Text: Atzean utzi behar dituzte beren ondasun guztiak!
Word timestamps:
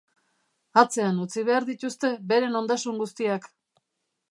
Atzean 0.81 1.19
utzi 1.25 1.43
behar 1.51 1.67
dituzte 1.69 2.11
beren 2.33 2.59
ondasun 2.63 3.01
guztiak! 3.05 3.49